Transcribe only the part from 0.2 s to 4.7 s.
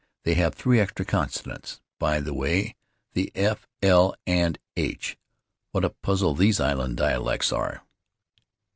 They have three extra consonants, by the way— the f, 1, and